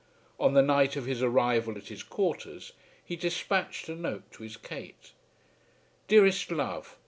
On 0.39 0.55
the 0.55 0.63
night 0.63 0.95
of 0.95 1.05
his 1.05 1.21
arrival 1.21 1.77
at 1.77 1.89
his 1.89 2.01
quarters 2.01 2.73
he 3.05 3.15
despatched 3.15 3.87
a 3.87 3.93
note 3.95 4.31
to 4.31 4.41
his 4.41 4.57
Kate. 4.57 5.11
Dearest 6.07 6.49
love. 6.49 6.97